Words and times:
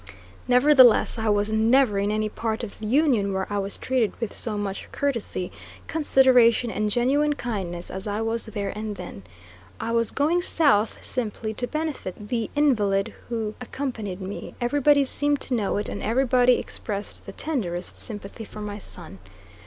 Nevertheless, 0.47 1.19
I 1.19 1.29
was 1.29 1.51
never 1.51 1.99
in 1.99 2.09
any 2.09 2.27
part 2.27 2.63
of 2.63 2.79
the 2.79 2.87
Union 2.87 3.33
where 3.33 3.45
I 3.53 3.59
was 3.59 3.77
treated 3.77 4.19
with 4.19 4.35
so 4.35 4.57
much 4.57 4.89
courtesy, 4.91 5.51
consideration 5.85 6.71
and 6.71 6.89
genuine 6.89 7.33
kindness 7.33 7.91
as 7.91 8.07
I 8.07 8.19
was 8.21 8.45
there 8.47 8.75
and 8.75 8.95
then. 8.95 9.21
I 9.79 9.91
was 9.91 10.09
going 10.09 10.41
south, 10.41 10.97
simply 11.05 11.53
to 11.53 11.67
benefit 11.67 12.29
the 12.29 12.49
invalid 12.55 13.13
who 13.29 13.53
accompanied 13.61 14.21
me; 14.21 14.55
everybody 14.59 15.05
seemed 15.05 15.39
to 15.41 15.53
know 15.53 15.77
it; 15.77 15.87
and 15.87 16.01
everybody 16.01 16.53
expressed 16.55 17.27
the 17.27 17.31
tenderest 17.31 17.95
sympathy 17.99 18.43
for 18.43 18.59
my 18.61 18.79
son. 18.79 19.19